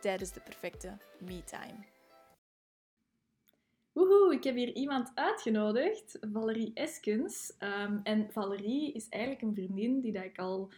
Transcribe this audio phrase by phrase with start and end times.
[0.00, 1.84] tijdens de perfecte me-time.
[3.92, 7.52] Woehoe, ik heb hier iemand uitgenodigd, Valerie Eskens.
[7.58, 10.70] Um, en Valerie is eigenlijk een vriendin die dat ik al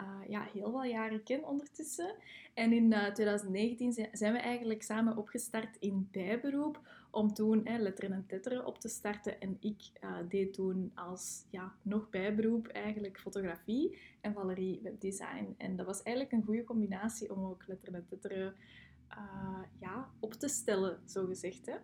[0.00, 2.14] uh, ja, heel wat jaren ken ondertussen.
[2.54, 6.80] En in uh, 2019 zijn we eigenlijk samen opgestart in bijberoep
[7.14, 9.40] om toen hè, letteren en tetteren op te starten.
[9.40, 15.54] En ik uh, deed toen als ja, nog bijberoep eigenlijk fotografie en Valerie webdesign.
[15.58, 18.54] En dat was eigenlijk een goede combinatie om ook letteren en tetteren
[19.80, 21.66] ja, op te stellen, zo gezegd.
[21.66, 21.74] Hè.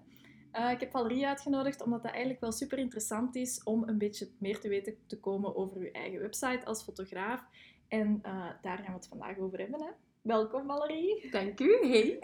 [0.53, 4.29] Uh, ik heb Valerie uitgenodigd omdat dat eigenlijk wel super interessant is om een beetje
[4.39, 7.45] meer te weten te komen over uw eigen website als fotograaf.
[7.89, 8.21] En
[8.63, 9.83] daar gaan we het vandaag over hebben.
[9.83, 9.91] Hè?
[10.23, 11.31] Welkom Valerie.
[11.31, 11.79] Dank u.
[11.81, 12.19] Hey.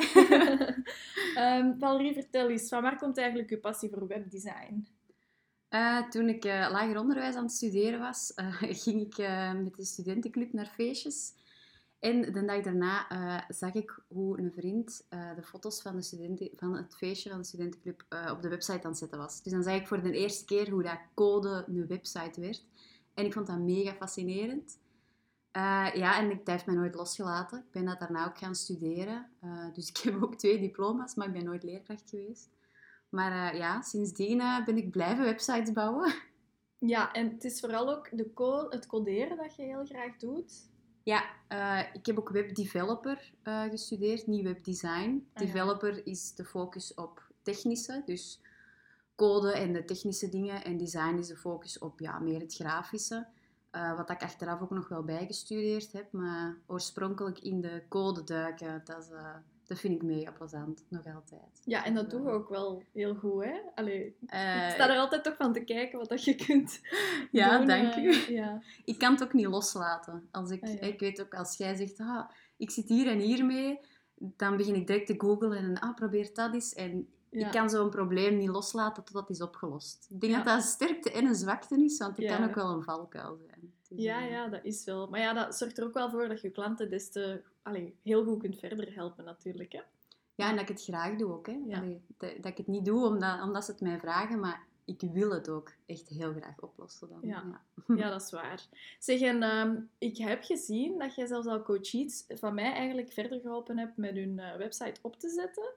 [1.58, 4.88] um, Valerie, vertel eens, van waar komt eigenlijk uw passie voor webdesign?
[5.70, 8.32] Uh, toen ik lager onderwijs aan het studeren was,
[8.84, 9.16] ging ik
[9.62, 11.32] met de studentenclub naar feestjes.
[11.98, 13.06] En de dag daarna
[13.48, 17.44] zag ik hoe een vriend de foto's van, de studenten, van het feestje van de
[17.44, 19.42] studentenclub op de website aan het zetten was.
[19.42, 22.64] Dus dan zag ik voor de eerste keer hoe dat code een website werd.
[23.14, 24.78] En ik vond dat mega fascinerend.
[25.94, 27.58] Ja, en ik, dat heeft mij nooit losgelaten.
[27.58, 29.30] Ik ben dat daarna ook gaan studeren.
[29.72, 32.48] dus ik heb ook twee diploma's, maar ik ben nooit leerkracht geweest.
[33.08, 36.14] Maar ja, sindsdien ben ik blijven websites bouwen.
[36.78, 40.52] Ja, en het is vooral ook de co het coderen dat je heel graag doet.
[41.02, 41.24] Ja,
[41.92, 43.32] ik heb ook webdeveloper
[43.70, 45.28] gestudeerd, niet webdesign.
[45.32, 48.40] Ah, developer is de focus op technische, dus
[49.14, 50.64] code en de technische dingen.
[50.64, 53.26] En design is de focus op ja, meer het grafische.
[53.76, 56.12] Uh, wat ik achteraf ook nog wel bijgestudeerd heb.
[56.12, 59.08] Maar oorspronkelijk in de code duiken, dat is
[59.66, 61.62] dat vind ik mega plezant, nog altijd.
[61.64, 63.60] Ja, en dat doe je ook wel heel goed, hè?
[63.74, 66.80] Allee, uh, ik sta er altijd toch van te kijken wat dat je kunt
[67.30, 68.32] Ja, dank u.
[68.34, 68.62] Ja.
[68.84, 70.28] Ik kan het ook niet loslaten.
[70.30, 73.44] Als ik, ah, ik weet ook, als jij zegt, ah, ik zit hier en hier
[73.44, 73.80] mee,
[74.14, 76.74] dan begin ik direct te googlen en ah, probeer dat eens.
[76.74, 80.06] En ik kan zo'n probleem niet loslaten totdat het is opgelost.
[80.10, 82.70] Ik denk dat dat een sterkte en een zwakte is, want het kan ook wel
[82.70, 83.72] een valkuil zijn.
[83.88, 85.08] Dus, ja, eh, ja, dat is wel.
[85.08, 88.24] Maar ja, dat zorgt er ook wel voor dat je klanten des te allee, heel
[88.24, 89.72] goed kunt verder helpen natuurlijk.
[89.72, 89.80] Hè?
[90.34, 91.46] Ja, en dat ik het graag doe ook.
[91.46, 91.58] Hè?
[91.70, 95.00] Allee, dat, dat, ik het niet doe omdat, omdat ze het mij vragen, maar ik
[95.12, 97.08] wil het ook echt heel graag oplossen.
[97.08, 97.18] Dan.
[97.22, 97.60] Ja.
[97.96, 98.10] ja.
[98.10, 98.66] dat is waar.
[98.98, 103.40] Zeg, en ehm, ik heb gezien dat jij zelfs al coaches van mij eigenlijk verder
[103.40, 105.72] geholpen hebt met hun uh, website op te zetten.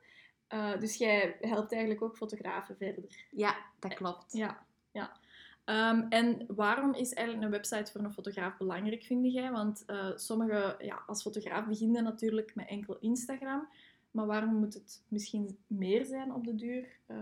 [0.54, 3.28] Uh, dus jij helpt eigenlijk ook fotografen verder.
[3.32, 4.34] Ja, dat klopt.
[4.34, 5.18] Ja, ja.
[5.66, 9.52] Um, en waarom is eigenlijk een website voor een fotograaf belangrijk, vind jij?
[9.52, 13.68] Want uh, sommige, ja, als fotograaf beginnen natuurlijk met enkel Instagram.
[14.12, 16.88] Maar waarom moet het misschien meer zijn op de duur?
[17.08, 17.18] Uh,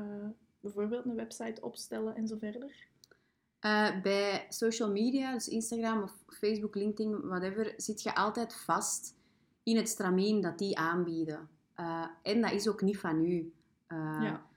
[0.60, 2.88] bijvoorbeeld een website opstellen en zo verder?
[3.62, 9.16] Uh, bij social media, dus Instagram of Facebook, LinkedIn, whatever, zit je altijd vast
[9.64, 11.50] in het stramien dat die aanbieden.
[12.22, 13.54] En dat is ook niet van u.
[13.88, 14.48] ja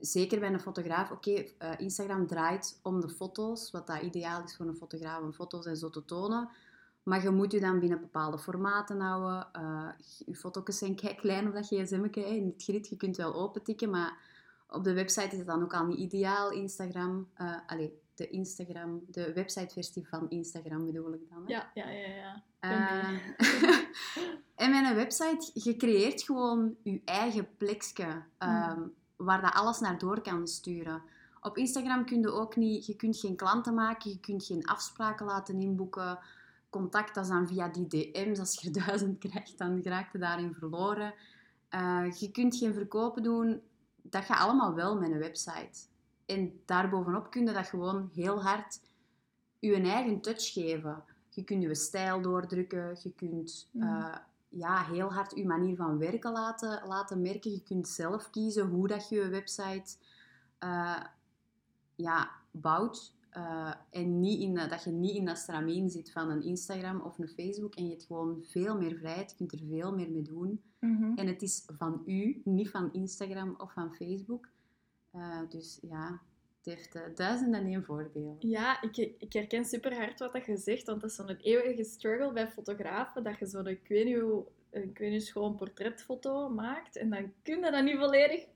[0.00, 4.56] zeker bij een fotograaf, oké, eh, Instagram draait om de foto's, wat dat ideaal is
[4.56, 6.48] voor een fotograaf, om foto's en zo te tonen.
[7.02, 9.46] Maar je moet je dan binnen bepaalde formaten houden.
[10.26, 12.04] Je foto's zijn klein op dat gsm.
[12.12, 14.18] In het grid, je kunt wel open tikken, maar
[14.68, 16.50] op de website is het dan ook al niet ideaal.
[16.50, 17.28] Instagram,
[17.66, 21.42] allez, de Instagram, de websiteversie van Instagram bedoel ik dan.
[21.46, 21.52] Hè?
[21.52, 22.14] Ja, ja, ja.
[22.14, 22.42] ja.
[22.60, 23.18] Uh,
[24.62, 28.22] en met een website, je creëert gewoon je eigen plekje.
[28.38, 31.02] Um, waar dat alles naar door kan sturen.
[31.40, 35.26] Op Instagram kun je ook niet, je kunt geen klanten maken, je kunt geen afspraken
[35.26, 36.18] laten inboeken.
[36.70, 38.38] Contact dat is dan via die DM's.
[38.38, 41.14] Als je er duizend krijgt, dan raakt je daarin verloren.
[41.70, 43.60] Uh, je kunt geen verkopen doen.
[44.02, 45.78] Dat gaat allemaal wel met een website.
[46.28, 48.80] En daarbovenop kun je dat gewoon heel hard
[49.58, 51.04] je eigen touch geven.
[51.28, 54.16] Je kunt je stijl doordrukken, je kunt uh,
[54.48, 57.50] ja, heel hard je manier van werken laten, laten merken.
[57.50, 59.96] Je kunt zelf kiezen hoe dat je je website
[60.64, 61.00] uh,
[61.94, 63.16] ja, bouwt.
[63.36, 67.18] Uh, en niet in, dat je niet in dat stramien zit van een Instagram of
[67.18, 67.74] een Facebook.
[67.74, 69.30] En je hebt gewoon veel meer vrijheid.
[69.30, 70.62] Je kunt er veel meer mee doen.
[70.80, 71.12] Mhm.
[71.14, 74.48] En het is van u, niet van Instagram of van Facebook.
[75.14, 76.20] Uh, dus ja,
[76.56, 78.36] het heeft uh, duizend en één voordeel.
[78.38, 81.84] Ja, ik, ik herken super hard wat dat je zegt, want dat is zo'n eeuwige
[81.84, 85.56] struggle bij fotografen, dat je zo, ik weet niet hoe, een, ik weet niet, gewoon
[85.56, 88.46] portretfoto maakt en dan kun je dat niet volledig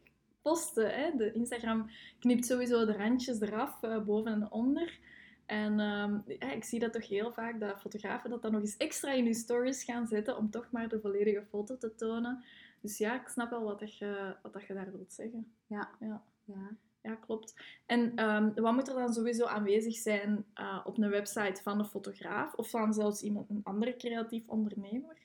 [0.42, 0.94] posten.
[0.94, 1.16] Hè?
[1.16, 4.98] De Instagram knipt sowieso de randjes eraf, uh, boven en onder.
[5.46, 8.76] En ehm, ja, ik zie dat toch heel vaak, dat fotografen dat dan nog eens
[8.76, 12.44] extra in hun stories gaan zetten om toch maar de volledige foto te tonen.
[12.80, 15.52] Dus ja, ik snap wel wat, dat je, wat dat je daar wilt zeggen.
[15.66, 15.90] Ja.
[16.00, 16.76] Ja, ja.
[17.00, 17.54] ja klopt.
[17.86, 21.84] En ehm, wat moet er dan sowieso aanwezig zijn uh, op een website van een
[21.84, 25.16] fotograaf of van zelfs iemand, een andere creatief ondernemer?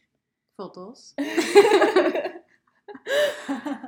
[0.55, 1.13] Foto's.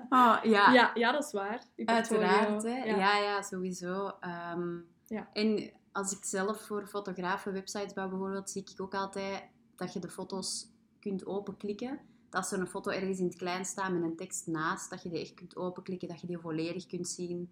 [0.09, 0.71] oh, ja.
[0.71, 0.91] ja.
[0.93, 1.63] Ja, dat is waar.
[1.85, 2.83] Uiteraard, hè.
[2.83, 2.95] Ja.
[2.97, 4.11] ja, ja, sowieso.
[4.55, 5.29] Um, ja.
[5.33, 9.43] En als ik zelf voor fotografen websites bouw bijvoorbeeld, zie ik ook altijd
[9.75, 10.67] dat je de foto's
[10.99, 11.99] kunt openklikken.
[12.29, 15.03] Dat als er een foto ergens in het klein staat met een tekst naast, dat
[15.03, 17.49] je die echt kunt openklikken, dat je die volledig kunt zien.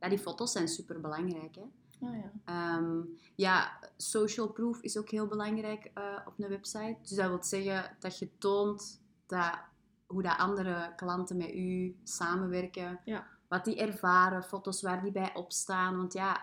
[0.00, 1.54] Ja, die foto's zijn super belangrijk.
[1.54, 1.62] Hè?
[2.00, 2.76] Oh, ja.
[2.76, 6.96] Um, ja, social proof is ook heel belangrijk uh, op een website.
[7.02, 9.58] Dus dat wil zeggen dat je toont dat,
[10.06, 13.00] hoe dat andere klanten met u samenwerken.
[13.04, 13.26] Ja.
[13.48, 15.96] Wat die ervaren, foto's waar die bij opstaan.
[15.96, 16.40] Want ja,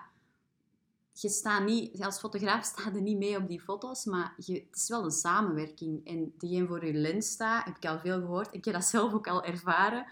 [1.22, 4.76] je staat niet, als fotograaf staat er niet mee op die foto's, maar je, het
[4.76, 6.08] is wel een samenwerking.
[6.08, 8.54] En degene voor je lens staat, heb ik al veel gehoord.
[8.54, 10.06] Ik heb dat zelf ook al ervaren.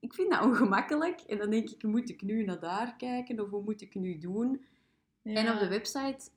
[0.00, 1.20] Ik vind dat ongemakkelijk.
[1.20, 3.40] En dan denk ik, moet ik nu naar daar kijken?
[3.40, 4.66] Of hoe moet ik nu doen?
[5.22, 5.34] Ja.
[5.34, 6.28] En op de website,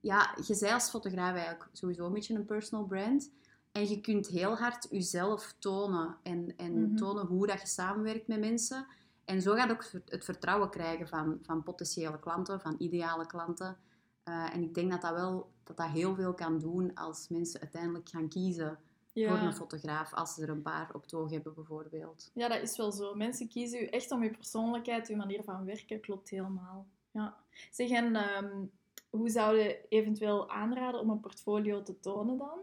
[0.00, 3.30] ja, je zei als fotograaf eigenlijk sowieso een beetje een personal brand.
[3.72, 6.96] En je kunt heel hard jezelf tonen en, en mm -hmm.
[6.96, 8.86] tonen hoe dat je samenwerkt met mensen.
[9.30, 13.76] En zo gaat ook het vertrouwen krijgen van, van potentiële klanten, van ideale klanten.
[14.24, 17.60] Uh, en ik denk dat dat wel dat dat heel veel kan doen als mensen
[17.60, 18.78] uiteindelijk gaan kiezen
[19.12, 19.28] ja.
[19.28, 22.30] voor een fotograaf, als ze er een paar op toog hebben bijvoorbeeld.
[22.34, 23.14] Ja, dat is wel zo.
[23.14, 26.86] Mensen kiezen u echt om je persoonlijkheid, uw manier van werken, klopt helemaal.
[27.10, 27.36] Ja.
[27.70, 28.70] Zeg, en um,
[29.10, 32.58] hoe zou je eventueel aanraden om een portfolio te tonen dan?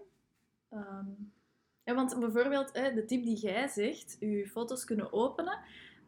[0.69, 1.33] Um,
[1.83, 5.59] ja, want bijvoorbeeld, de tip die jij zegt, uw foto's kunnen openen,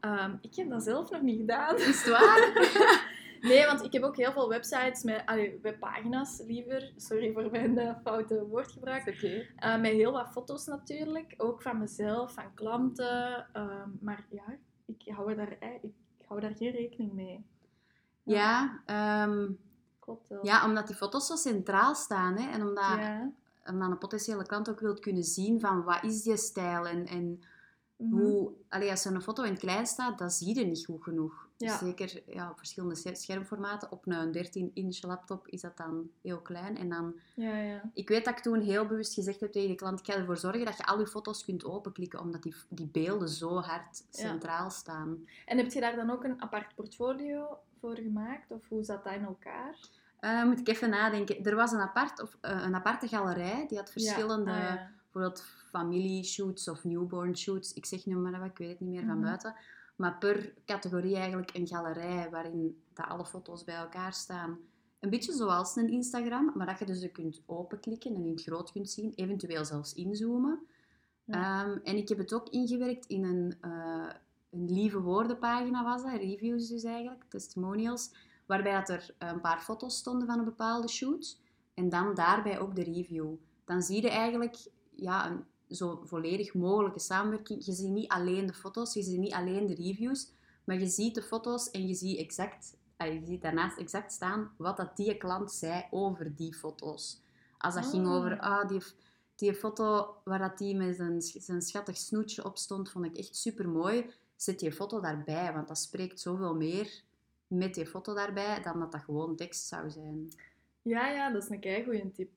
[0.01, 1.75] Um, ik heb dat zelf nog niet gedaan.
[1.75, 2.51] Is het waar?
[3.49, 6.91] nee, want ik heb ook heel veel websites met, allee, webpagina's liever.
[6.95, 9.07] Sorry voor mijn uh, foute woordgebruik.
[9.07, 9.49] Okay.
[9.63, 11.33] Uh, met heel wat foto's natuurlijk.
[11.37, 13.47] Ook van mezelf, van klanten.
[13.53, 15.93] Um, maar ja, ik hou, daar, ik
[16.25, 17.45] hou daar geen rekening mee.
[18.23, 19.59] Ja, ja um,
[19.99, 20.45] klopt wel.
[20.45, 22.37] Ja, omdat die foto's zo centraal staan.
[22.37, 23.31] Hè, en omdat, ja.
[23.65, 27.05] omdat een potentiële klant ook wilt kunnen zien van wat is die stijl en...
[27.05, 27.43] en
[27.99, 28.19] Mm-hmm.
[28.19, 31.03] Hoe, allee, als er een foto in het klein staat, dat zie je niet goed
[31.03, 31.47] genoeg.
[31.57, 31.77] Ja.
[31.77, 33.91] Zeker ja, op verschillende schermformaten.
[33.91, 36.77] Op een 13-inch laptop is dat dan heel klein.
[36.77, 37.81] En dan, ja, ja.
[37.93, 40.37] Ik weet dat ik toen heel bewust gezegd heb tegen de klant, ik ga ervoor
[40.37, 44.69] zorgen dat je al je foto's kunt openklikken, omdat die, die beelden zo hard centraal
[44.69, 45.25] staan.
[45.45, 48.51] En heb je daar dan ook een apart portfolio voor gemaakt?
[48.51, 49.75] Of hoe zat dat in elkaar?
[50.21, 51.43] Uh, moet ik even nadenken.
[51.43, 54.51] Er was een, apart, of, uh, een aparte galerij, die had verschillende...
[54.51, 57.73] Ah, bijvoorbeeld familieshoots of newborn shoots.
[57.73, 59.25] Ik zeg nu maar wat, ik weet het niet meer van Mhm.
[59.25, 59.55] buiten.
[59.95, 64.57] Maar per categorie eigenlijk een galerij waarin dat alle foto's bij elkaar staan.
[64.99, 68.71] Een beetje zoals een Instagram, maar dat je dus kunt openklikken en in het groot
[68.71, 69.13] kunt zien.
[69.15, 70.59] Eventueel zelfs inzoomen.
[71.23, 71.63] Ja.
[71.63, 74.09] Ehm, en ik heb het ook ingewerkt in een, eh,
[74.51, 76.11] een lieve woordenpagina was dat.
[76.21, 78.11] Reviews dus eigenlijk, testimonials.
[78.45, 81.39] Waarbij dat er een paar foto's stonden van een bepaalde shoot.
[81.73, 83.33] En dan daarbij ook de review.
[83.65, 84.57] Dan zie je eigenlijk
[85.01, 87.65] ja, een zo volledig mogelijke samenwerking.
[87.65, 90.31] Je ziet niet alleen de foto's, je ziet niet alleen de reviews,
[90.63, 94.77] maar je ziet de foto's en je ziet exact, je ziet daarnaast exact staan wat
[94.77, 97.21] dat die klant zei over die foto's.
[97.57, 98.13] Als dat ging Oh.
[98.13, 98.81] over, ah, die,
[99.35, 103.35] die foto waar dat die met zijn, zijn schattig snoetje op stond, vond ik echt
[103.35, 104.09] super mooi.
[104.35, 107.03] Zet die foto daarbij, want dat spreekt zoveel meer
[107.47, 110.31] met die foto daarbij dan dat dat gewoon tekst zou zijn.
[110.81, 112.29] Ja, ja, dat is een kei goede tip.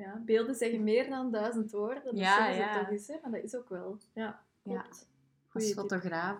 [0.00, 2.04] Ja, beelden zeggen meer dan duizend woorden.
[2.04, 2.78] Dat Ja, zeggen ze ja.
[2.78, 3.16] toch eens, hè?
[3.22, 3.98] Maar dat is ook wel.
[4.12, 4.80] Ja, Ja.
[4.80, 4.88] klopt.
[4.88, 5.06] Als
[5.48, 5.76] Goeie tip.
[5.78, 6.38] fotograaf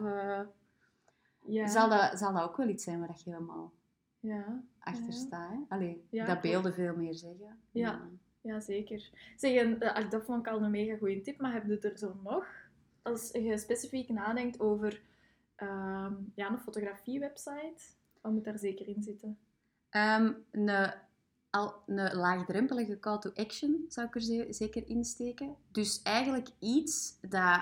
[1.46, 1.66] Ja.
[1.66, 3.72] zal, dat, zal dat ook wel iets zijn waar dat je helemaal
[4.20, 5.10] Ja, achter Ja.
[5.12, 5.50] staat.
[5.50, 5.58] Hè?
[5.68, 7.58] Allee, Ja, dat beelden veel meer zeggen.
[7.70, 8.00] Ja.
[8.40, 9.10] ja, zeker.
[9.36, 11.98] Zeg, en, eh, dat vond ik al een mega goede tip, maar heb je er
[11.98, 12.46] zo nog?
[13.02, 15.00] Als je specifiek nadenkt over
[15.56, 17.82] ehm, ja, een fotografiewebsite,
[18.20, 19.38] wat moet daar zeker in zitten?
[19.90, 20.92] Ehm, een,
[21.50, 25.54] al, een laagdrempelige call to action zou ik er ze- zeker insteken.
[25.72, 27.60] Dus eigenlijk iets dat,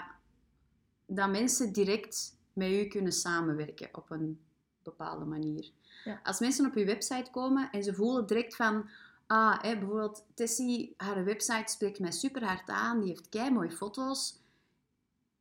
[1.07, 4.41] dat mensen direct met u kunnen samenwerken op een
[4.83, 5.71] bepaalde manier.
[6.05, 6.21] Ja.
[6.23, 8.89] Als mensen op uw website komen en ze voelen direct van...
[9.27, 13.01] Ah, hè, bijvoorbeeld Tessie, haar website spreekt mij super hard aan.
[13.01, 14.41] Die heeft kei mooie foto's.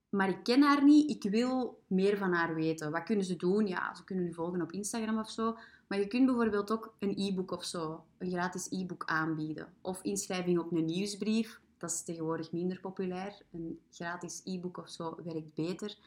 [0.10, 1.10] Maar ik ken haar niet.
[1.10, 2.92] Ik wil meer van haar weten.
[2.92, 3.68] Wat kunnen ze doen?
[3.68, 5.58] Ja, ze kunnen u volgen op Instagram of zo.
[5.88, 9.74] Maar je kunt bijvoorbeeld ook een e-book of zo, een gratis e-book aanbieden.
[9.82, 11.62] Of inschrijving op een nieuwsbrief.
[11.78, 13.42] dat is tegenwoordig minder populair.
[13.52, 15.98] Een gratis e-book of zo werkt beter.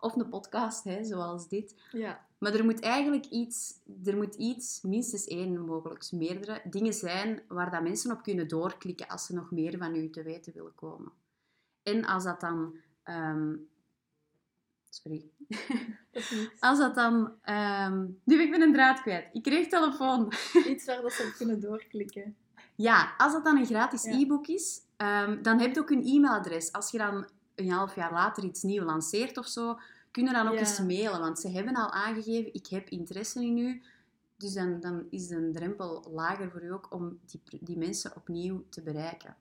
[0.00, 1.74] Of een podcast, hè, zoals dit.
[1.92, 2.26] Ja.
[2.38, 7.70] Maar er moet eigenlijk iets, er moet iets, minstens één, mogelijk meerdere, dingen zijn waar
[7.70, 11.12] dat mensen op kunnen doorklikken als ze nog meer van u te weten willen komen.
[11.82, 12.74] En als dat dan...
[13.02, 13.54] ehm,
[14.94, 15.24] sorry.
[16.12, 16.60] Dat is niets.
[16.60, 17.32] Als dat dan...
[17.42, 19.28] ehm, nu ben ik een draad kwijt.
[19.32, 20.32] Ik kreeg telefoon.
[20.68, 22.36] Iets waar dat ze op kunnen doorklikken.
[22.74, 24.12] Ja, als dat dan een gratis Ja.
[24.12, 26.72] e-book is, ehm, dan heb je ook een e-mailadres.
[26.72, 29.78] Als je dan een half jaar later iets nieuws lanceert of zo,
[30.10, 30.58] kun je dan ook Ja.
[30.58, 31.20] eens mailen.
[31.20, 33.82] Want ze hebben al aangegeven, ik heb interesse in u.
[34.36, 38.64] Dus dan, dan is de drempel lager voor u ook om die, die mensen opnieuw
[38.68, 39.36] te bereiken.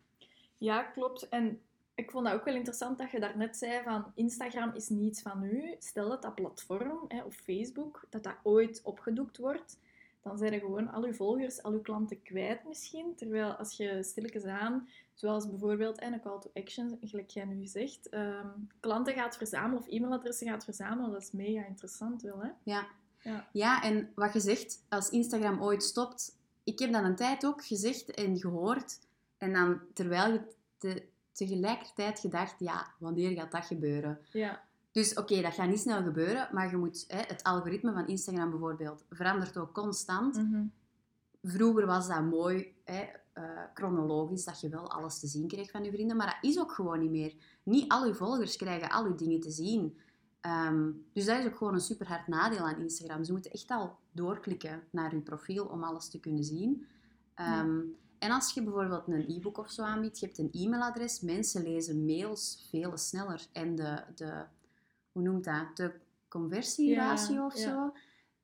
[0.57, 1.29] Ja, klopt.
[1.29, 1.61] En
[1.95, 5.43] ik vond dat ook wel interessant dat je daarnet zei van Instagram is niets van
[5.43, 5.75] u.
[5.79, 9.79] Stel dat dat platform, hè, of Facebook, dat dat ooit opgedoekt wordt,
[10.21, 13.15] dan zijn er gewoon al uw volgers, al uw klanten kwijt misschien.
[13.15, 17.65] Terwijl als je stilletjes aan, zoals bijvoorbeeld hè, een call to action, gelijk jij nu
[17.65, 18.47] zegt, ehm,
[18.79, 22.49] klanten gaat verzamelen of e-mailadressen gaat verzamelen, dat is mega interessant wel, hè?
[22.63, 22.87] Ja.
[23.19, 23.47] Ja.
[23.51, 26.37] ja, en wat je zegt, als Instagram ooit stopt...
[26.63, 28.99] Ik heb dat een tijd ook gezegd en gehoord.
[29.37, 30.41] En dan, terwijl je
[30.77, 34.19] te- tegelijkertijd gedacht, ja, wanneer gaat dat gebeuren?
[34.31, 38.07] Ja, Dus oké, dat gaat niet snel gebeuren, maar je moet, hè, het algoritme van
[38.07, 40.35] Instagram bijvoorbeeld verandert ook constant.
[40.35, 40.65] mhm.
[41.41, 45.83] Vroeger was dat mooi, hè, eh, chronologisch, dat je wel alles te zien kreeg van
[45.83, 47.33] je vrienden, maar dat is ook gewoon niet meer.
[47.63, 49.97] Niet al je volgers krijgen al je dingen te zien.
[50.41, 53.23] Ehm, dus dat is ook gewoon een super hard nadeel aan Instagram.
[53.23, 56.85] Ze moeten echt al doorklikken naar je profiel om alles te kunnen zien.
[57.33, 57.79] Ehm,
[58.23, 62.05] En als je bijvoorbeeld een e-book of zo aanbiedt, je hebt een e-mailadres, mensen lezen
[62.05, 63.41] mails veel sneller.
[63.51, 64.43] En de, de
[65.11, 65.65] hoe noemt dat?
[65.77, 65.91] De
[66.27, 67.61] conversieratio Ja, of ja.
[67.69, 67.93] zo.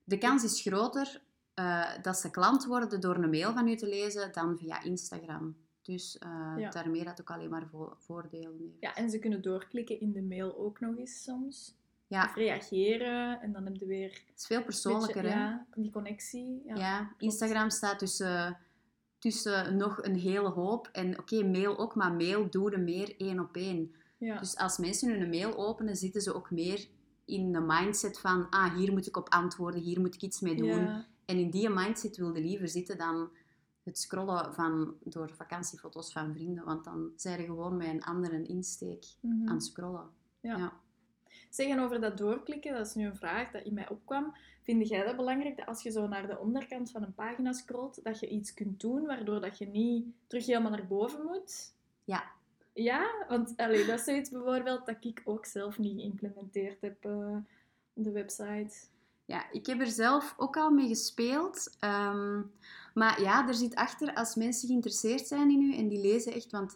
[0.03, 1.21] De kans is groter
[1.53, 5.55] eh, dat ze klant worden door een mail van u te lezen dan via Instagram.
[5.81, 6.69] Dus eh, Ja.
[6.69, 8.73] daarmee dat ook alleen maar vo- voordelen heeft.
[8.79, 11.75] ja, en ze kunnen doorklikken in de mail ook nog eens soms.
[12.07, 15.43] Ja, Of reageren en dan heb je weer het is veel persoonlijker, beetje, hè?
[15.43, 16.61] Ja, die connectie.
[16.65, 16.75] Ja.
[16.75, 18.57] Ja, Instagram staat tussen,
[19.19, 20.89] tussen nog een hele hoop.
[20.91, 23.95] En oké, mail ook, maar mail doe er meer één op één.
[24.17, 24.39] Ja.
[24.39, 26.87] Dus als mensen hun mail openen, zitten ze ook meer
[27.25, 30.55] in de mindset van ah, hier moet ik op antwoorden, hier moet ik iets mee
[30.55, 30.67] doen.
[30.67, 31.05] Ja.
[31.25, 33.29] En in die mindset wilde liever zitten dan
[33.83, 36.65] het scrollen van, door vakantiefoto's van vrienden.
[36.65, 39.47] Want dan zijn je gewoon met een andere insteek Mhm.
[39.47, 40.09] aan het scrollen.
[40.41, 40.57] Ja.
[40.57, 40.73] Ja.
[41.49, 44.35] Zeg, en over dat doorklikken, dat is nu een vraag dat in mij opkwam.
[44.63, 48.03] Vind jij dat belangrijk, dat als je zo naar de onderkant van een pagina scrolt,
[48.03, 51.73] dat je iets kunt doen waardoor dat je niet terug helemaal naar boven moet?
[52.03, 52.23] Ja.
[52.73, 53.25] Ja?
[53.27, 57.37] Want allee, dat is zoiets bijvoorbeeld dat ik ook zelf niet geïmplementeerd heb eh,
[57.93, 58.75] op de website.
[59.25, 61.75] Ja, ik heb er zelf ook al mee gespeeld.
[61.79, 62.41] Ehm,
[62.93, 66.51] maar ja, er zit achter, als mensen geïnteresseerd zijn in u en die lezen echt,
[66.51, 66.73] want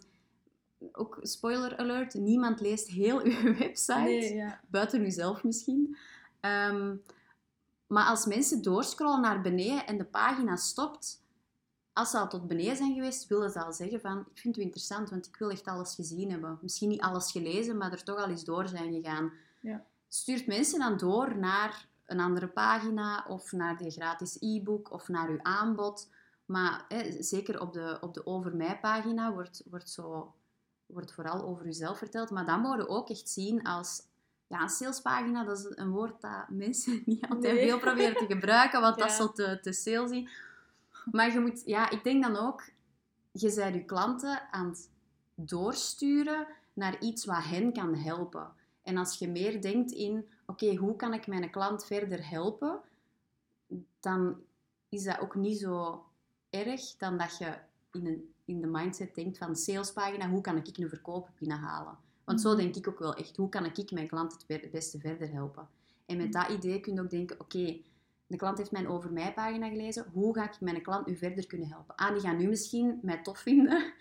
[0.92, 4.60] ook spoiler alert, niemand leest heel uw website, Nee, ja.
[4.68, 5.96] buiten uzelf misschien.
[6.40, 6.96] Ehm,
[7.86, 11.22] maar als mensen doorscrollen naar beneden en de pagina stopt,
[11.92, 14.60] als ze al tot beneden zijn geweest, willen ze al zeggen van, ik vind u
[14.60, 16.58] interessant, want ik wil echt alles gezien hebben.
[16.62, 19.32] Misschien niet alles gelezen, maar er toch al eens door zijn gegaan.
[19.60, 19.84] Ja.
[20.08, 25.28] Stuurt mensen dan door naar een andere pagina of naar die gratis e-book of naar
[25.28, 26.08] uw aanbod.
[26.46, 30.34] Maar hè, zeker op de, op de Over Mij pagina wordt, wordt, zo,
[30.86, 32.30] wordt vooral over uzelf verteld.
[32.30, 34.02] Maar dan worden ook echt zien als
[34.46, 35.44] ja, een salespagina.
[35.44, 37.68] Dat is een woord dat mensen niet altijd Nee.
[37.68, 40.26] veel proberen te gebruiken, want dat is zo te, te salesy.
[41.10, 42.64] Maar je moet, ja, ik denk dan ook,
[43.32, 44.90] je bent je klanten aan het
[45.34, 48.52] doorsturen naar iets wat hen kan helpen.
[48.82, 52.80] En als je meer denkt in, oké, hoe kan ik mijn klant verder helpen,
[54.00, 54.42] dan
[54.88, 56.04] is dat ook niet zo
[56.50, 57.54] erg dan dat je
[57.92, 61.96] in, een, in de mindset denkt van salespagina, hoe kan ik een verkoop binnenhalen?
[62.24, 62.58] Want zo Mhm.
[62.58, 65.68] denk ik ook wel echt, hoe kan ik mijn klant het beste verder helpen?
[66.06, 67.76] En met dat idee kun je ook denken, oké,
[68.26, 71.46] de klant heeft mijn over mij pagina gelezen, hoe ga ik mijn klant nu verder
[71.46, 71.94] kunnen helpen?
[71.96, 73.92] Ah, die gaan nu misschien mij tof vinden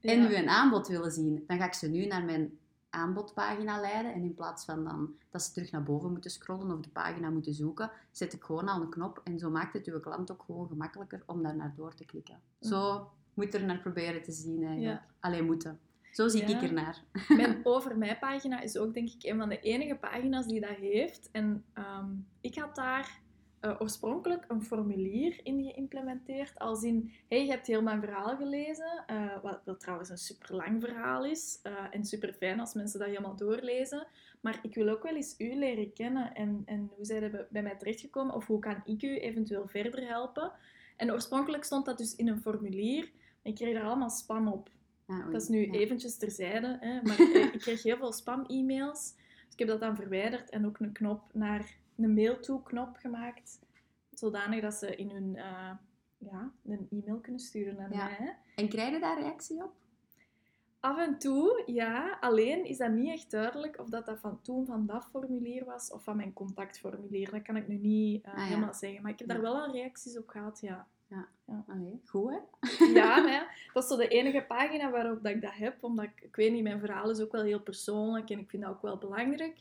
[0.00, 0.28] en Ja.
[0.28, 1.44] nu een aanbod willen zien.
[1.46, 2.58] Dan ga ik ze nu naar mijn
[2.90, 6.80] aanbodpagina leiden en in plaats van dan dat ze terug naar boven moeten scrollen of
[6.80, 10.00] de pagina moeten zoeken, zet ik gewoon al een knop en zo maakt het uw
[10.00, 12.40] klant ook gewoon gemakkelijker om daar naar door te klikken.
[12.60, 15.00] Zo moet er naar proberen te zien eigenlijk.
[15.20, 15.78] Alleen moeten.
[16.10, 16.56] Zo zie Ja.
[16.56, 17.02] ik ernaar.
[17.36, 20.76] Mijn Over Mij pagina is ook denk ik een van de enige pagina's die dat
[20.76, 21.28] heeft.
[21.32, 22.06] En ehm,
[22.40, 23.20] ik had daar
[23.60, 26.58] eh, oorspronkelijk een formulier in geïmplementeerd.
[26.58, 29.04] Als in, hey, je hebt heel mijn verhaal gelezen.
[29.06, 31.60] eh, wat, wat trouwens een super lang verhaal is.
[31.62, 34.06] eh, en super fijn als mensen dat helemaal doorlezen.
[34.40, 36.34] Maar ik wil ook wel eens u leren kennen.
[36.34, 38.34] En, en hoe bij, bij mij terechtgekomen?
[38.34, 40.52] Of hoe kan ik u eventueel verder helpen?
[40.96, 43.10] En oorspronkelijk stond dat dus in een formulier.
[43.46, 44.70] Ik kreeg daar allemaal spam op.
[45.06, 45.32] Ah.
[45.32, 45.72] Dat is nu Ja.
[45.72, 49.14] eventjes terzijde, hè, maar ik ik kreeg heel veel spam-e-mails.
[49.16, 52.96] Dus ik heb dat dan verwijderd en ook een knop naar een mail toe knop
[52.96, 53.58] gemaakt.
[54.10, 55.70] Zodanig dat ze in hun eh,
[56.18, 58.04] ja, een e-mail kunnen sturen naar Ja.
[58.04, 58.16] mij.
[58.18, 58.30] Hè.
[58.62, 59.72] En krijg je daar reactie op?
[60.80, 62.16] Af en toe, ja.
[62.20, 65.90] Alleen is dat niet echt duidelijk of dat, dat van toen van dat formulier was
[65.92, 67.30] of van mijn contactformulier.
[67.30, 68.44] Dat kan ik nu niet eh, Ah, ja.
[68.44, 69.02] helemaal zeggen.
[69.02, 70.86] Maar ik heb daar wel al reacties op gehad, ja.
[71.66, 72.38] Allee, goed hè?
[72.84, 75.82] Ja, maar ja, dat is zo de enige pagina waarop dat ik dat heb.
[75.84, 78.62] Omdat ik, ik weet niet, mijn verhaal is ook wel heel persoonlijk en ik vind
[78.62, 79.58] dat ook wel belangrijk.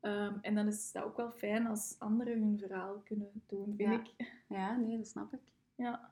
[0.00, 3.90] Ehm, en dan is dat ook wel fijn als anderen hun verhaal kunnen doen, vind
[3.90, 4.00] Ja.
[4.00, 4.34] ik.
[4.48, 5.40] Ja, nee, dat snap ik.
[5.74, 6.10] Ja.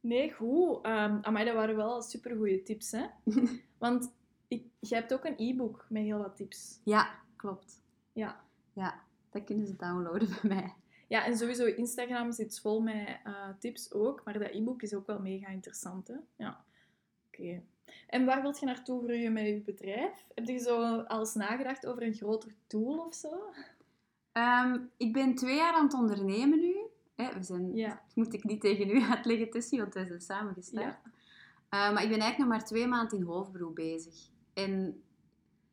[0.00, 0.86] Nee, goed.
[0.86, 3.06] Um, amai, dat waren wel supergoeie tips, hè.
[3.78, 4.12] Want
[4.48, 6.80] ik, jij hebt ook een e-book met heel wat tips.
[6.84, 7.82] Ja, klopt.
[8.12, 8.40] Ja.
[8.72, 10.74] Ja, dat kunnen ze downloaden bij mij.
[11.10, 15.06] Ja, en sowieso Instagram zit vol met eh, tips ook, maar dat e-book is ook
[15.06, 16.14] wel mega interessant, hè.
[16.36, 16.64] Ja.
[17.26, 17.62] Oké.
[18.06, 20.24] En waar wilt je naartoe groeien met je bedrijf?
[20.34, 23.52] Heb je zo al eens nagedacht over een groter doel of zo?
[24.32, 26.76] Ehm, ik ben twee jaar aan het ondernemen nu.
[27.14, 27.88] Hè, we zijn, Ja.
[27.88, 30.98] Dat moet ik niet tegen u uitleggen, Tessie, want wij zijn samen gestart.
[31.02, 31.10] Ja.
[31.68, 34.28] Eh, maar ik ben eigenlijk nog maar twee maanden in hoofdberoep bezig.
[34.54, 35.02] En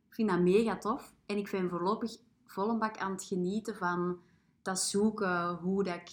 [0.08, 1.13] ik vind dat mega tof.
[1.25, 4.22] En ik ben voorlopig vol een bak aan het genieten van
[4.67, 6.09] dat zoeken, hoe dat ik,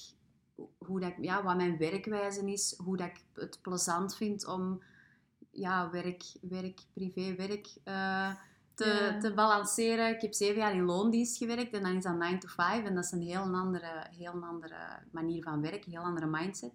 [0.78, 4.82] hoe dat ik, ja, wat mijn werkwijze is, hoe dat ik het plezant vind om
[5.50, 8.34] ja, werk, werk, privé, werk eh,
[8.74, 9.18] te, Ja.
[9.18, 10.14] te balanceren.
[10.14, 12.94] Ik heb zeven jaar in loondienst gewerkt en dan is dat 9 to 5 en
[12.94, 14.76] dat is een heel andere, heel andere
[15.10, 16.72] manier van werken, een heel andere mindset.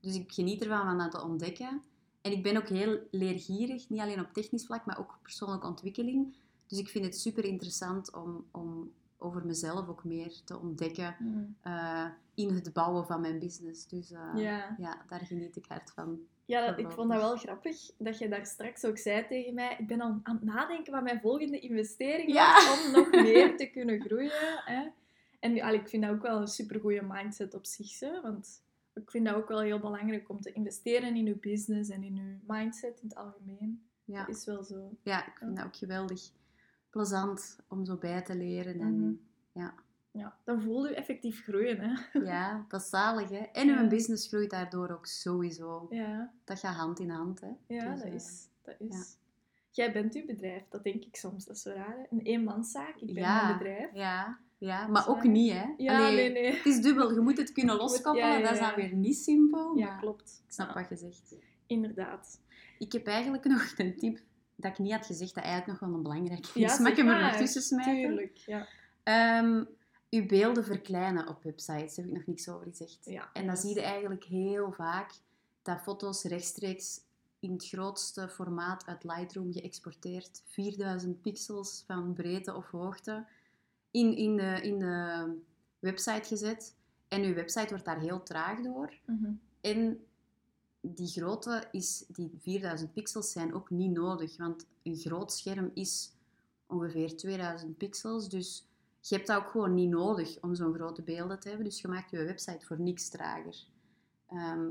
[0.00, 1.82] Dus ik geniet ervan van dat te ontdekken.
[2.20, 5.66] En ik ben ook heel leergierig, niet alleen op technisch vlak, maar ook op persoonlijke
[5.66, 6.36] ontwikkeling.
[6.66, 8.90] Dus ik vind het super interessant om, om
[9.22, 11.56] over mezelf ook meer te ontdekken Hmm.
[11.60, 13.86] eh, in het bouwen van mijn business.
[13.88, 14.74] Dus eh, ja.
[14.78, 15.02] Ja.
[15.08, 16.18] daar geniet ik hard van.
[16.44, 19.76] Ja, dat, ik vond dat wel grappig dat je daar straks ook zei tegen mij.
[19.78, 22.72] Ik ben al aan het nadenken wat mijn volgende investering Ja.
[22.72, 24.30] om nog meer te kunnen groeien.
[24.64, 24.86] Hè.
[25.40, 28.00] En allee, ik vind dat ook wel een supergoeie mindset op zich.
[28.00, 28.62] Hè, want
[28.94, 32.14] ik vind dat ook wel heel belangrijk om te investeren in je business en in
[32.14, 33.82] je mindset in het algemeen.
[34.04, 34.90] Ja, Dat is wel zo.
[35.02, 36.30] ja ik vind dat ook geweldig
[36.90, 38.80] plezant om zo bij te leren.
[38.80, 39.12] En, Mhm.
[39.52, 39.74] ja.
[40.12, 41.78] Ja, dan voel je effectief groeien.
[41.80, 42.20] Hè.
[42.32, 43.28] ja, dat is zalig.
[43.28, 43.36] Hè?
[43.52, 43.82] En Ja.
[43.82, 45.86] uw business groeit daardoor ook sowieso.
[45.90, 47.40] Ja, Dat gaat hand in hand.
[47.40, 47.48] Hè?
[47.66, 48.48] ja Dus, dat eh, is.
[48.62, 49.16] Dat is.
[49.70, 51.44] Jij bent uw bedrijf, dat denk ik soms.
[51.44, 51.96] Dat is zo raar.
[51.98, 52.16] Hè?
[52.16, 53.44] Een eenmanszaak, ik ben Ja.
[53.46, 53.90] mijn bedrijf.
[53.94, 55.74] Ja, ja, maar ook niet, hè?
[55.76, 56.52] Ja, Allee, nee, nee.
[56.56, 57.12] Het is dubbel.
[57.14, 58.28] Je moet het kunnen loskoppelen.
[58.28, 59.76] ja, Dat is dan weer niet simpel.
[59.76, 60.42] Ja, klopt.
[60.46, 61.34] Ik snap wat je zegt.
[61.66, 62.40] Inderdaad.
[62.78, 64.20] Ik heb eigenlijk nog een tip
[64.60, 66.52] dat ik niet had gezegd, dat eigenlijk nog wel een belangrijk is.
[66.54, 67.36] Ja, zeg ik hem er nog maar.
[67.36, 67.94] tussen smijten?
[67.94, 68.66] Tuurlijk, ja.
[69.02, 69.64] Ehm,
[70.10, 72.98] uw beelden verkleinen op websites, daar heb ik nog niks over gezegd.
[73.04, 75.12] ja En dan zie je eigenlijk heel vaak
[75.62, 77.00] dat foto's rechtstreeks
[77.40, 83.26] in het grootste formaat uit Lightroom geëxporteerd, 4000 pixels van breedte of hoogte,
[83.90, 85.26] in, in, de, in de
[85.78, 86.74] website gezet.
[87.08, 88.98] En uw website wordt daar heel traag door.
[89.04, 89.32] Mhm.
[89.60, 90.04] En
[90.80, 96.12] die grootte is, die 4000 pixels zijn ook niet nodig, want een groot scherm is
[96.66, 98.28] ongeveer 2000 pixels.
[98.28, 98.68] Dus
[99.00, 101.66] je hebt dat ook gewoon niet nodig om zo'n grote beelden te hebben.
[101.66, 103.66] Dus je maakt je website voor niks trager.
[104.26, 104.70] Ehm,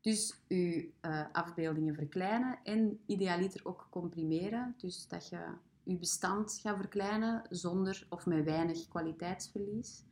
[0.00, 4.74] dus je eh, afbeeldingen verkleinen en idealiter ook comprimeren.
[4.76, 5.38] Dus dat je
[5.82, 10.04] je bestand gaat verkleinen zonder of met weinig kwaliteitsverlies.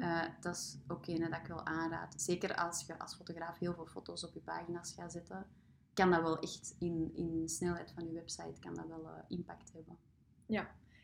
[0.00, 2.20] Eh, dat is ook een dat ik wil aanraden.
[2.20, 5.46] Zeker als je als fotograaf heel veel foto's op je pagina's gaat zetten,
[5.94, 9.72] kan dat wel echt in, in snelheid van je website kan dat wel eh, impact
[9.72, 9.96] hebben.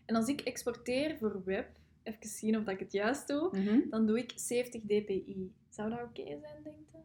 [0.06, 1.68] En als ik exporteer voor web,
[2.02, 3.88] even zien of dat ik het juist doe, Mhm.
[3.90, 5.52] dan doe ik 70 dpi.
[5.68, 6.98] Zou dat oké zijn, denk je?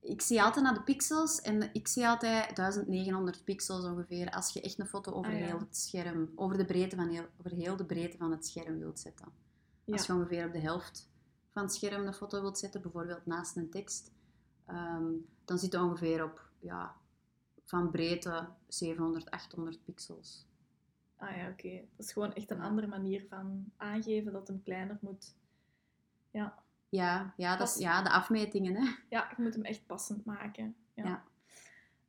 [0.00, 4.60] Ik zie altijd naar de pixels en ik zie altijd 1900 pixels ongeveer als je
[4.60, 5.44] echt een foto over Ah, ja.
[5.46, 8.78] heel het scherm, over de breedte van heel, over heel de breedte van het scherm
[8.78, 9.28] wilt zetten.
[9.90, 9.96] Ja.
[9.96, 11.10] Als je ongeveer op de helft
[11.52, 14.12] van het scherm een foto wilt zetten, bijvoorbeeld naast een tekst,
[14.66, 15.12] ehm,
[15.44, 16.96] dan zit het ongeveer op ja,
[17.64, 20.46] van breedte 700, 800 pixels.
[21.16, 21.80] Ah ja, oké.
[21.96, 25.34] Dat is gewoon echt een andere manier van aangeven dat hem kleiner moet.
[26.30, 28.74] Ja, Ja, ja, dat is, ja de afmetingen.
[28.74, 28.90] Hè.
[29.16, 30.76] ja je moet hem echt passend maken.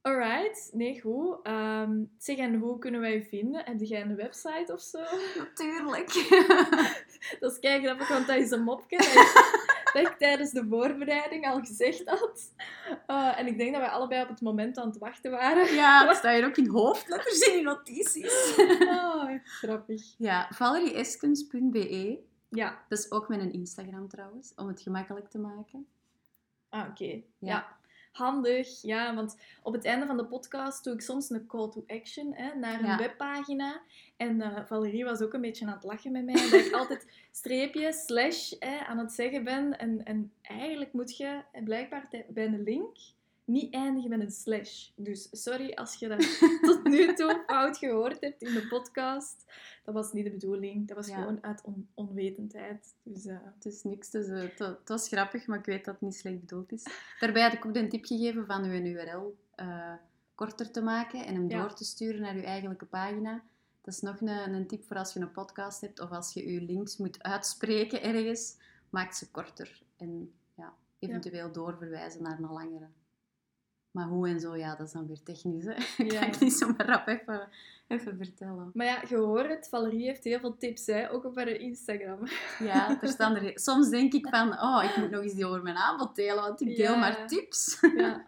[0.02, 1.38] Alright, nee, goed.
[1.44, 3.62] Ehm, zeg, en hoe kunnen wij je vinden?
[3.66, 5.00] Heb jij een website of zo?
[5.38, 6.14] Natuurlijk.
[7.40, 8.98] Dat is kei grappig, want dat is een mopje
[9.94, 12.54] dat ik, tijdens de voorbereiding al gezegd had.
[13.08, 15.74] Eh, en ik denk dat wij allebei op het moment aan het wachten waren.
[15.74, 18.56] ja, dat staat hier ook in hoofdletters in je notities.
[18.80, 20.14] Oh, grappig.
[20.18, 22.20] ja, valerieeskens.be.
[22.50, 25.88] Ja, Dat is ook met een Instagram trouwens, om het gemakkelijk te maken.
[26.70, 27.04] ah, oké.
[27.04, 27.22] Ja.
[27.40, 27.80] Ja.
[28.12, 28.82] Handig.
[28.82, 32.34] Ja, want op het einde van de podcast doe ik soms een call to action
[32.34, 32.97] hè, naar een Ja.
[32.97, 33.82] webpagina.
[34.17, 36.34] En eh, Valerie was ook een beetje aan het lachen met mij.
[36.34, 39.80] Dat ik altijd streepje, slash hè, aan het zeggen ben.
[39.80, 42.97] En, en eigenlijk moet je blijkbaar bij een link
[43.52, 44.90] niet eindigen met een slash.
[44.96, 49.46] Dus sorry als je dat tot nu toe fout gehoord hebt in de podcast.
[49.84, 50.88] Dat was niet de bedoeling.
[50.88, 51.16] Dat was Ja.
[51.16, 52.94] gewoon uit on- onwetendheid.
[53.04, 56.04] Dus eh, Het is niks, dus, het, het was grappig, maar ik weet dat het
[56.04, 56.84] niet slecht bedoeld is.
[57.20, 59.94] Daarbij had ik ook de tip gegeven van uw URL eh,
[60.36, 61.60] korter te maken en hem Ja.
[61.62, 63.44] door te sturen naar uw eigenlijke pagina.
[63.82, 66.52] Dat is nog een, een tip voor als je een podcast hebt of als je
[66.52, 68.56] je links moet uitspreken ergens.
[68.90, 72.88] Maak ze korter en ja, eventueel doorverwijzen naar een langere.
[73.91, 75.65] Maar hoe en zo, ja, dat is dan weer technisch.
[75.65, 75.73] Hè?
[76.06, 76.19] Ja.
[76.19, 77.47] kan ik niet zomaar rap even,
[77.88, 78.71] even vertellen.
[78.73, 81.12] Maar ja, je hoort het, Valerie heeft heel veel tips, hè?
[81.12, 82.19] ook op haar Instagram.
[82.60, 83.51] Ja, er staan er...
[83.60, 86.62] Soms denk ik van, oh, ik moet nog eens die over mijn aanbod delen, want
[86.62, 86.99] ik deel Ja.
[86.99, 87.80] maar tips.
[87.95, 88.25] Ja.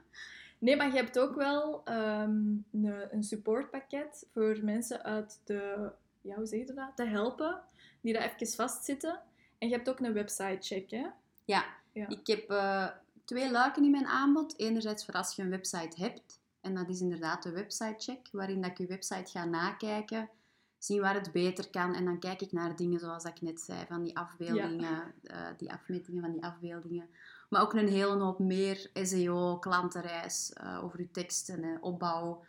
[0.60, 2.30] Nee, maar je hebt ook wel ehm,
[2.72, 7.62] een, een supportpakket voor mensen uit de, ja, hoe zeg je dat, te helpen,
[8.02, 9.20] die daar even vastzitten.
[9.58, 11.06] En je hebt ook een website check, hè?
[11.46, 12.08] Ja, Ja.
[12.10, 12.88] ik heb eh,
[13.26, 14.60] twee luiken in mijn aanbod.
[14.60, 16.42] Enerzijds voor als je een website hebt.
[16.62, 20.30] En dat is inderdaad de website check, waarin dat ik je website ga nakijken,
[20.78, 21.96] zien waar het beter kan.
[21.96, 25.72] En dan kijk ik naar dingen zoals ik net zei, van die afbeeldingen, eh, die
[25.72, 27.10] afmetingen van die afbeeldingen.
[27.50, 32.44] Maar ook een hele hoop meer SEO, klantenreis, eh, over je teksten, en opbouw.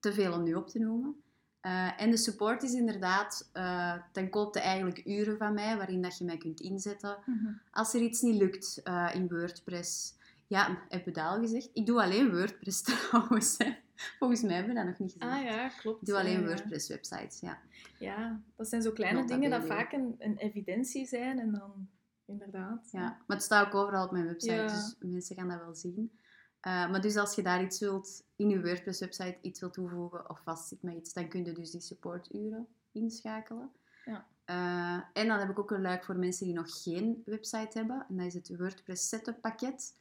[0.00, 1.22] Te veel om nu op te noemen.
[1.66, 6.18] Eh, en de support is inderdaad, eh ten koopte eigenlijk uren van mij, waarin dat
[6.18, 7.16] je mij kunt inzetten.
[7.70, 10.14] Als er iets niet lukt eh, in WordPress,
[10.46, 11.70] ja, heb je al gezegd?
[11.72, 13.58] Ik doe alleen WordPress trouwens.
[13.58, 13.74] Hè.
[14.18, 15.32] Volgens mij hebben we dat nog niet gezegd.
[15.32, 16.00] Ah ja, klopt.
[16.00, 16.46] Ik doe alleen Ja, ja.
[16.46, 17.58] WordPress websites, ja.
[17.98, 21.88] Ja, dat zijn zo kleine dingen dat vaak een, een evidentie zijn en dan
[22.24, 22.88] inderdaad.
[22.92, 23.00] ja.
[23.26, 24.66] Maar het staat ook overal op mijn website, Ja.
[24.66, 26.18] dus mensen gaan dat wel zien.
[26.66, 30.30] Eh, maar dus als je daar iets wilt, in je WordPress website iets wilt toevoegen
[30.30, 33.70] of vastzit met iets, dan kun je dus die supporturen inschakelen.
[34.04, 34.26] Ja.
[34.44, 38.06] Eh, en dan heb ik ook een luik voor mensen die nog geen website hebben.
[38.08, 39.94] En dat is het WordPress Setup pakket.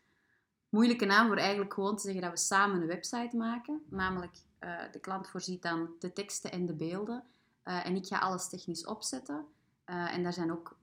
[0.69, 3.81] Moeilijke naam voor eigenlijk gewoon te zeggen dat we samen een website maken.
[3.89, 7.23] Namelijk, eh, de klant voorziet dan de teksten en de beelden.
[7.63, 9.45] En ik ga alles technisch opzetten.
[9.85, 10.77] En daar zijn ook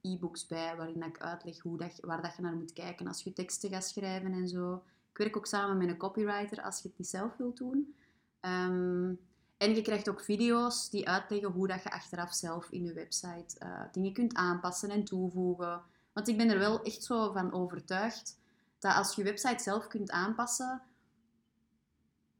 [0.00, 3.32] e-books bij waarin ik uitleg hoe dat, waar dat je naar moet kijken als je
[3.32, 4.82] teksten gaat schrijven en zo.
[5.20, 7.94] Werk ook samen met een copywriter als je het niet zelf wilt doen.
[8.40, 9.14] Ehm,
[9.56, 13.58] en je krijgt ook video's die uitleggen hoe dat je achteraf zelf in je website
[13.58, 15.82] eh, dingen kunt aanpassen en toevoegen.
[16.12, 18.38] Want ik ben er wel echt zo van overtuigd
[18.78, 20.82] dat als je website zelf kunt aanpassen,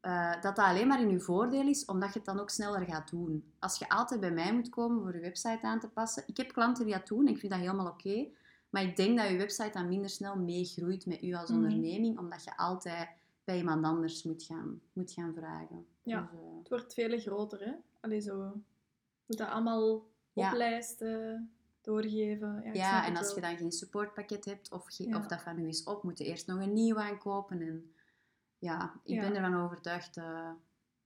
[0.01, 2.85] eh, dat dat alleen maar in je voordeel is, omdat je het dan ook sneller
[2.85, 3.53] gaat doen.
[3.59, 6.23] Als je altijd bij mij moet komen voor je website aan te passen.
[6.27, 8.29] Ik heb klanten die dat doen, ik vind dat helemaal oké.
[8.71, 11.59] Maar ik denk dat je website dan minder snel meegroeit met u als Mhm.
[11.59, 13.09] onderneming, omdat je altijd
[13.45, 15.87] bij iemand anders moet gaan, moet gaan vragen.
[16.03, 16.21] Ja.
[16.21, 17.73] Dus, eh, Het wordt veel groter, hè?
[18.01, 18.37] Allee, zo.
[18.45, 20.49] Je moet dat allemaal Ja.
[20.51, 22.61] oplijsten, doorgeven.
[22.65, 23.35] Ja, Ja, en als wel.
[23.35, 25.17] je dan geen supportpakket hebt of, Ja.
[25.19, 27.61] of dat van u is op, moet je eerst nog een nieuw aankopen.
[27.61, 27.93] En
[28.59, 30.51] ja, ik ben ervan overtuigd eh,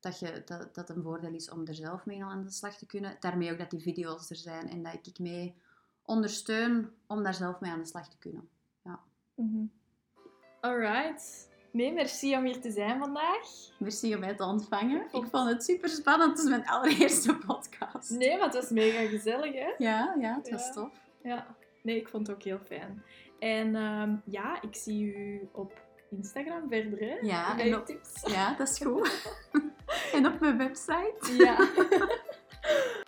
[0.01, 2.87] dat, je, dat dat een voordeel is om er zelf mee aan de slag te
[2.87, 3.17] kunnen.
[3.21, 5.57] Daarmee ook dat die video's er zijn en dat ik mee
[6.05, 8.49] ondersteun om daar zelf mee aan de slag te kunnen.
[9.37, 9.65] Mhm.
[10.61, 11.53] Alright.
[11.71, 13.49] Nee, merci om hier te zijn vandaag.
[13.79, 15.01] Merci om mij te ontvangen.
[15.05, 16.31] Ik vond- vond het super spannend.
[16.31, 18.11] Het is mijn allereerste podcast.
[18.11, 19.73] Nee, maar het was mega gezellig, hè?
[19.79, 20.73] Ja, ja, het was Ja.
[20.73, 20.93] tof.
[21.23, 21.47] Ja.
[21.83, 23.03] Nee, ik vond het ook heel fijn.
[23.39, 27.15] En ehm, ja, ik zie u op Instagram verder, hè?
[27.21, 28.23] Ja, en op- tips.
[28.27, 29.37] Ja, dat is goed.
[30.15, 31.35] en op mijn website.
[31.37, 31.57] Ja.